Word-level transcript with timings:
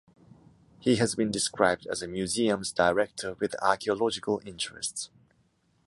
He 0.79 0.95
has 0.95 1.13
been 1.13 1.29
described 1.29 1.85
as 1.85 2.01
‘a 2.01 2.07
museums’ 2.07 2.71
director 2.71 3.35
with 3.35 3.53
archeological 3.61 4.41
interests’. 4.43 5.11